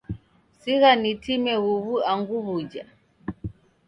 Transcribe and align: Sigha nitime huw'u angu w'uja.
Sigha 0.59 0.89
nitime 1.01 1.53
huw'u 1.63 1.93
angu 2.11 2.35
w'uja. 2.45 2.85